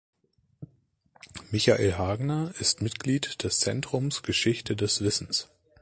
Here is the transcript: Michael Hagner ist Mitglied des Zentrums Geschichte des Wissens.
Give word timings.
Michael 1.51 1.93
Hagner 1.95 2.51
ist 2.59 2.81
Mitglied 2.81 3.43
des 3.43 3.59
Zentrums 3.59 4.23
Geschichte 4.23 4.75
des 4.75 5.01
Wissens. 5.03 5.47